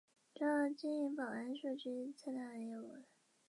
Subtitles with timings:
[0.33, 3.03] 主要经营保安数据探测业务。